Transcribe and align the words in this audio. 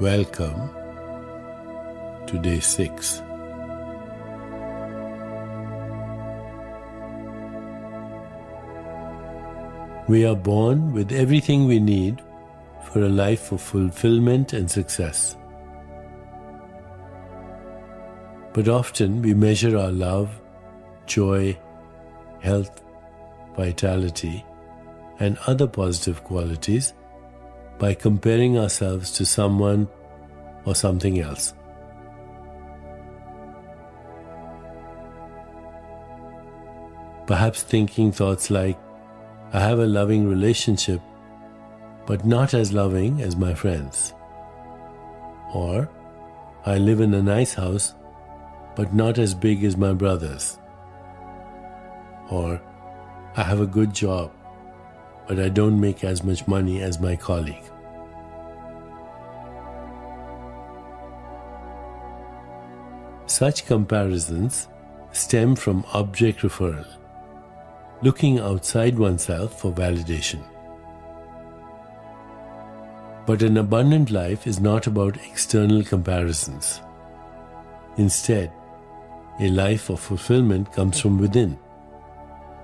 Welcome 0.00 0.70
to 2.26 2.38
day 2.42 2.58
six. 2.58 3.22
We 10.08 10.26
are 10.26 10.34
born 10.34 10.92
with 10.92 11.12
everything 11.12 11.66
we 11.66 11.78
need 11.78 12.20
for 12.82 13.04
a 13.04 13.08
life 13.08 13.52
of 13.52 13.60
fulfillment 13.60 14.52
and 14.52 14.68
success. 14.68 15.36
But 18.52 18.66
often 18.66 19.22
we 19.22 19.32
measure 19.32 19.78
our 19.78 19.92
love, 19.92 20.40
joy, 21.06 21.56
health, 22.40 22.82
vitality, 23.56 24.44
and 25.20 25.38
other 25.46 25.68
positive 25.68 26.24
qualities 26.24 26.94
by 27.78 27.94
comparing 27.94 28.58
ourselves 28.58 29.10
to 29.12 29.26
someone 29.26 29.88
or 30.64 30.74
something 30.74 31.20
else. 31.20 31.54
Perhaps 37.26 37.62
thinking 37.62 38.12
thoughts 38.12 38.50
like, 38.50 38.78
I 39.52 39.60
have 39.60 39.78
a 39.78 39.86
loving 39.86 40.28
relationship, 40.28 41.00
but 42.06 42.24
not 42.24 42.52
as 42.54 42.72
loving 42.72 43.22
as 43.22 43.34
my 43.34 43.54
friends. 43.54 44.12
Or, 45.54 45.88
I 46.66 46.78
live 46.78 47.00
in 47.00 47.14
a 47.14 47.22
nice 47.22 47.54
house, 47.54 47.94
but 48.76 48.92
not 48.92 49.18
as 49.18 49.34
big 49.34 49.64
as 49.64 49.76
my 49.76 49.92
brothers. 49.92 50.58
Or, 52.30 52.60
I 53.36 53.42
have 53.42 53.60
a 53.60 53.66
good 53.66 53.94
job, 53.94 54.32
but 55.26 55.38
I 55.38 55.48
don't 55.48 55.80
make 55.80 56.04
as 56.04 56.22
much 56.24 56.46
money 56.46 56.82
as 56.82 57.00
my 57.00 57.16
colleague. 57.16 57.70
Such 63.26 63.66
comparisons 63.66 64.68
stem 65.12 65.56
from 65.56 65.84
object 65.92 66.40
referral 66.40 66.86
looking 68.04 68.38
outside 68.38 68.98
oneself 68.98 69.58
for 69.58 69.72
validation. 69.72 70.42
But 73.26 73.42
an 73.42 73.56
abundant 73.56 74.10
life 74.10 74.46
is 74.46 74.60
not 74.60 74.86
about 74.86 75.16
external 75.16 75.82
comparisons. 75.82 76.82
Instead, 77.96 78.52
a 79.40 79.48
life 79.48 79.88
of 79.88 80.00
fulfillment 80.00 80.70
comes 80.72 81.00
from 81.00 81.18
within, 81.18 81.58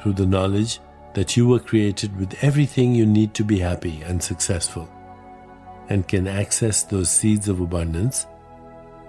through 0.00 0.14
the 0.14 0.26
knowledge 0.26 0.80
that 1.14 1.36
you 1.36 1.46
were 1.46 1.60
created 1.60 2.16
with 2.16 2.42
everything 2.42 2.94
you 2.94 3.06
need 3.06 3.32
to 3.34 3.44
be 3.44 3.60
happy 3.60 4.02
and 4.02 4.20
successful, 4.20 4.88
and 5.88 6.08
can 6.08 6.26
access 6.26 6.82
those 6.82 7.10
seeds 7.10 7.48
of 7.48 7.60
abundance 7.60 8.26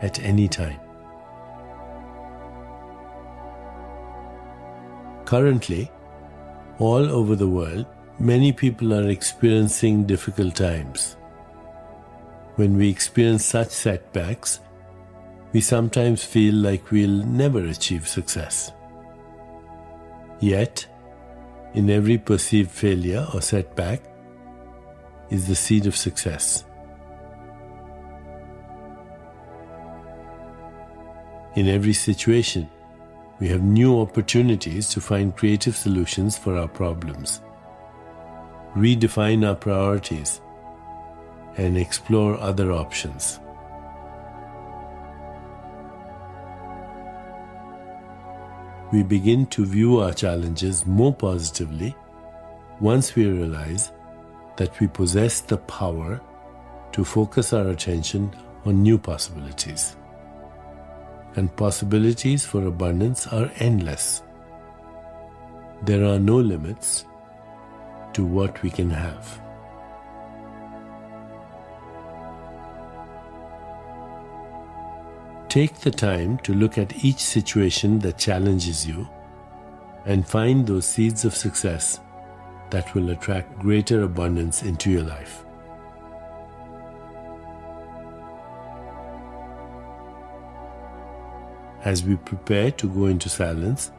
at 0.02 0.20
any 0.20 0.48
time. 0.48 0.80
Currently, 5.30 5.92
all 6.80 7.08
over 7.12 7.36
the 7.36 7.48
world, 7.48 7.86
many 8.18 8.52
people 8.52 8.96
are 8.96 9.10
experiencing 9.10 10.08
difficult 10.08 10.56
times. 10.56 11.18
When 12.56 12.76
we 12.76 12.90
experience 12.90 13.46
such 13.46 13.70
setbacks, 13.70 14.60
we 15.54 15.62
sometimes 15.62 16.24
feel 16.24 16.56
like 16.56 16.90
we'll 16.90 17.24
never 17.28 17.64
achieve 17.64 18.08
success. 18.08 18.72
Yet, 20.40 20.88
in 21.76 21.92
every 21.92 22.18
perceived 22.18 22.72
failure 22.72 23.28
or 23.32 23.44
setback 23.44 24.02
is 25.30 25.48
the 25.48 25.54
seed 25.54 25.86
of 25.86 25.96
success. 25.96 26.64
In 31.54 31.68
every 31.68 31.94
situation, 31.94 32.68
we 33.40 33.48
have 33.48 33.64
new 33.64 34.02
opportunities 34.02 34.90
to 34.90 35.00
find 35.00 35.36
creative 35.36 35.76
solutions 35.76 36.38
for 36.38 36.58
our 36.58 36.68
problems, 36.68 37.42
redefine 38.76 39.48
our 39.48 39.56
priorities, 39.56 40.42
and 41.56 41.78
explore 41.78 42.38
other 42.40 42.74
options. 42.74 43.40
We 48.92 49.04
begin 49.04 49.46
to 49.48 49.66
view 49.66 50.00
our 50.00 50.14
challenges 50.14 50.86
more 50.86 51.14
positively 51.14 51.96
once 52.82 53.16
we 53.16 53.28
realize 53.28 53.92
that 54.58 54.78
we 54.80 54.88
possess 54.88 55.42
the 55.42 55.58
power 55.58 56.20
to 56.92 57.06
focus 57.06 57.54
our 57.54 57.70
attention 57.70 58.34
on 58.66 58.82
new 58.82 58.98
possibilities 58.98 59.96
and 61.40 61.56
possibilities 61.56 62.46
for 62.46 62.66
abundance 62.66 63.26
are 63.28 63.50
endless. 63.60 64.24
There 65.84 66.04
are 66.04 66.20
no 66.20 66.36
limits 66.36 67.06
to 68.12 68.26
what 68.26 68.62
we 68.62 68.70
can 68.70 68.90
have. 68.90 69.42
Take 75.48 75.76
the 75.80 75.92
time 75.92 76.38
to 76.40 76.54
look 76.54 76.78
at 76.78 77.06
each 77.06 77.20
situation 77.20 78.00
that 78.00 78.18
challenges 78.18 78.86
you 78.86 79.08
and 80.06 80.28
find 80.28 80.68
those 80.68 80.86
seeds 80.86 81.24
of 81.24 81.34
success 81.34 82.02
that 82.70 82.94
will 82.94 83.12
attract 83.12 83.60
greater 83.60 84.04
abundance 84.04 84.62
into 84.64 84.92
your 84.92 85.04
life. 85.04 85.46
As 91.84 92.04
we 92.04 92.18
prepare 92.18 92.72
to 92.72 92.90
go 92.90 93.06
into 93.06 93.30
silence, 93.30 93.92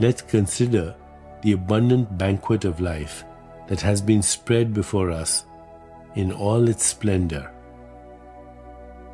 let's 0.00 0.20
consider 0.20 0.94
the 1.42 1.52
abundant 1.52 2.18
banquet 2.18 2.64
of 2.64 2.80
life 2.80 3.24
that 3.68 3.80
has 3.80 4.02
been 4.02 4.22
spread 4.22 4.74
before 4.74 5.10
us 5.10 5.44
in 6.14 6.32
all 6.32 6.68
its 6.68 6.84
splendor 6.84 7.50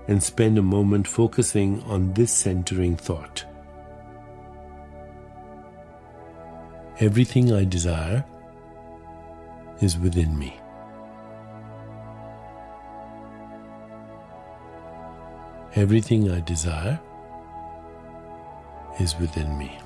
and 0.09 0.23
spend 0.23 0.59
a 0.59 0.63
moment 0.63 1.07
focusing 1.07 1.83
on 1.83 2.13
this 2.15 2.33
centering 2.33 2.97
thought. 2.97 3.45
Everything 6.99 7.53
I 7.53 7.65
desire 7.65 8.25
is 9.81 9.99
within 9.99 10.39
me. 10.39 10.59
Everything 15.75 16.31
I 16.31 16.41
desire 16.41 16.99
is 18.99 19.19
within 19.19 19.57
me. 19.59 19.79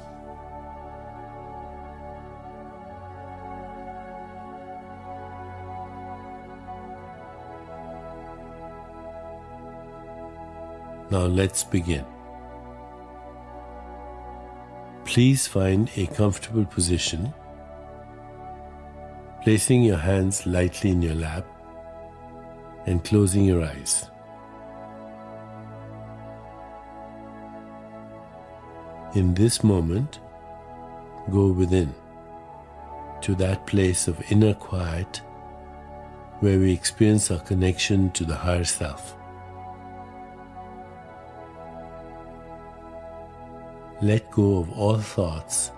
Now 11.11 11.27
let's 11.27 11.65
begin. 11.65 12.05
Please 15.05 15.47
find 15.47 15.91
a 15.97 16.07
comfortable 16.07 16.65
position, 16.65 17.35
placing 19.43 19.83
your 19.83 19.97
hands 19.97 20.47
lightly 20.47 20.91
in 20.91 21.03
your 21.03 21.17
lap 21.17 21.45
and 22.87 23.03
closing 23.03 23.45
your 23.45 23.65
eyes. 23.65 24.10
In 29.13 29.35
this 29.35 29.65
moment, 29.65 30.21
go 31.33 31.49
within 31.49 31.93
to 33.23 33.35
that 33.35 33.67
place 33.67 34.07
of 34.07 34.23
inner 34.31 34.55
quiet 34.55 35.21
where 36.39 36.61
we 36.61 36.73
experience 36.73 37.29
our 37.33 37.41
connection 37.41 38.13
to 38.13 38.25
the 38.25 38.37
higher 38.37 38.63
self. 38.63 39.17
Let 44.01 44.31
go 44.31 44.59
of 44.59 44.71
all 44.79 44.99
thoughts 44.99 45.73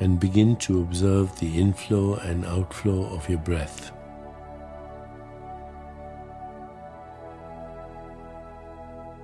and 0.00 0.18
begin 0.18 0.56
to 0.56 0.80
observe 0.80 1.38
the 1.38 1.60
inflow 1.60 2.14
and 2.14 2.46
outflow 2.46 3.04
of 3.14 3.28
your 3.28 3.38
breath. 3.38 3.92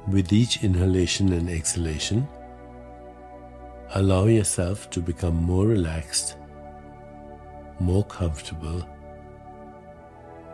With 0.07 0.35
each 0.35 0.63
inhalation 0.63 1.33
and 1.33 1.49
exhalation, 1.49 2.29
allow 3.95 4.27
yourself 4.27 4.89
to 4.91 5.01
become 5.01 5.35
more 5.35 5.67
relaxed, 5.67 6.37
more 7.81 8.05
comfortable, 8.05 8.87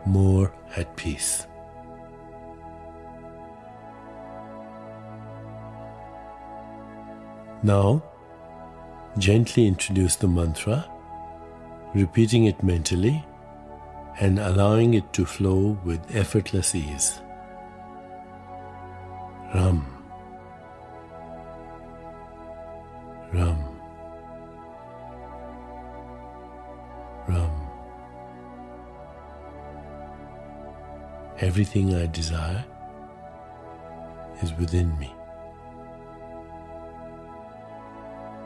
more 0.05 0.53
at 0.75 0.95
peace. 0.95 1.45
Now, 7.63 8.03
gently 9.17 9.67
introduce 9.67 10.15
the 10.15 10.27
mantra, 10.27 10.89
repeating 11.93 12.45
it 12.45 12.61
mentally 12.63 13.25
and 14.19 14.39
allowing 14.39 14.93
it 14.93 15.11
to 15.13 15.25
flow 15.25 15.77
with 15.83 16.15
effortless 16.15 16.73
ease. 16.73 17.19
Ram. 19.53 19.96
Everything 31.47 31.95
I 31.95 32.07
desire 32.07 32.65
is 34.43 34.51
within 34.55 34.99
me. 34.99 35.09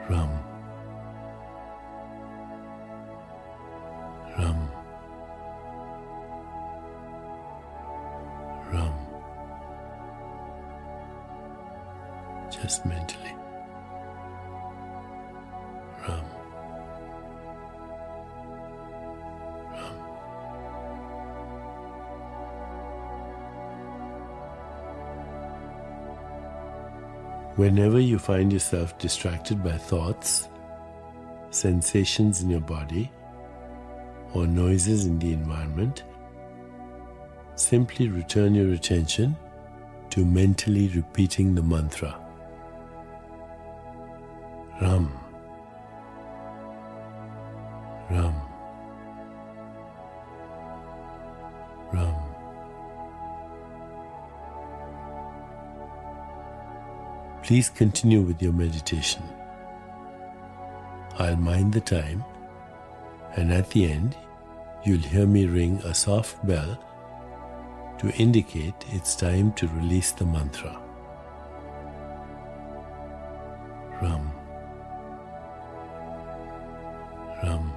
Ram. 0.07 0.40
Whenever 27.62 28.00
you 28.00 28.18
find 28.18 28.52
yourself 28.52 28.98
distracted 28.98 29.63
by 29.63 29.78
thoughts, 29.78 30.50
sensations 31.52 32.42
in 32.42 32.50
your 32.50 32.60
body, 32.60 33.12
or 34.34 34.48
noises 34.48 35.06
in 35.06 35.19
the 35.19 35.31
environment, 35.31 36.02
simply 37.54 38.10
return 38.10 38.56
your 38.56 38.74
attention 38.74 39.36
to 40.10 40.25
mentally 40.25 40.88
repeating 40.88 41.54
the 41.54 41.62
mantra 41.62 42.19
Ram, 44.81 45.12
Ram, 48.10 48.42
Please 57.43 57.69
continue 57.69 58.21
with 58.21 58.41
your 58.41 58.53
meditation. 58.53 59.23
I'll 61.17 61.35
mind 61.35 61.73
the 61.73 61.81
time, 61.81 62.23
and 63.35 63.51
at 63.51 63.69
the 63.71 63.91
end, 63.91 64.15
you'll 64.83 64.99
hear 64.99 65.25
me 65.25 65.45
ring 65.45 65.77
a 65.83 65.93
soft 65.93 66.45
bell 66.45 66.77
to 67.99 68.09
indicate 68.13 68.73
it's 68.89 69.15
time 69.15 69.53
to 69.53 69.67
release 69.67 70.11
the 70.11 70.25
mantra. 70.25 70.79
Ram. 74.01 74.31
Ram. 77.43 77.70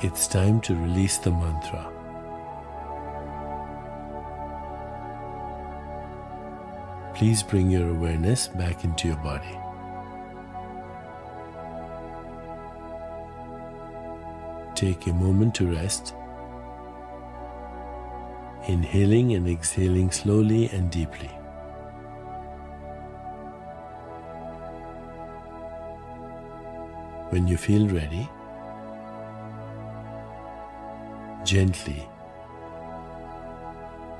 It's 0.00 0.28
time 0.28 0.60
to 0.60 0.76
release 0.76 1.18
the 1.18 1.30
mantra. 1.30 1.90
Please 7.16 7.42
bring 7.42 7.68
your 7.68 7.88
awareness 7.88 8.46
back 8.46 8.84
into 8.84 9.08
your 9.08 9.16
body. 9.16 9.58
Take 14.76 15.08
a 15.08 15.12
moment 15.12 15.56
to 15.56 15.72
rest, 15.72 16.14
inhaling 18.68 19.34
and 19.34 19.48
exhaling 19.48 20.12
slowly 20.12 20.68
and 20.68 20.92
deeply. 20.92 21.30
When 27.30 27.48
you 27.48 27.56
feel 27.56 27.88
ready, 27.88 28.30
gently 31.48 32.06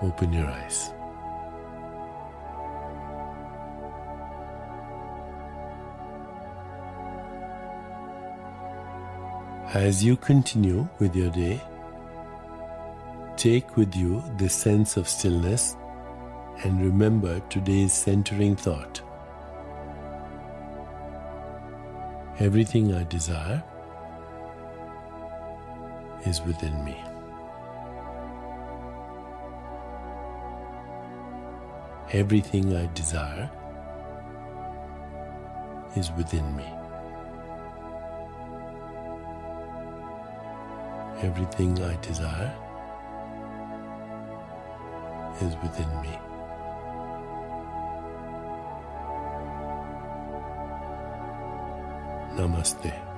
open 0.00 0.32
your 0.32 0.47
eyes. 0.47 0.92
As 9.75 10.02
you 10.02 10.16
continue 10.16 10.88
with 10.99 11.14
your 11.14 11.28
day, 11.28 11.61
take 13.37 13.76
with 13.76 13.94
you 13.94 14.23
this 14.38 14.54
sense 14.54 14.97
of 14.97 15.06
stillness 15.06 15.76
and 16.64 16.80
remember 16.80 17.40
today's 17.50 17.92
centering 17.92 18.56
thought. 18.56 19.02
Everything 22.38 22.94
I 22.94 23.04
desire 23.04 23.62
is 26.25 26.40
within 26.40 26.82
me. 26.87 27.08
Everything 32.12 32.75
I 32.75 32.87
desire 32.95 33.50
is 35.95 36.11
within 36.12 36.57
me. 36.57 36.65
Everything 41.21 41.79
I 41.83 41.97
desire 42.00 42.57
is 45.43 45.55
within 45.62 46.00
me. 46.00 46.19
Namaste. 52.37 53.18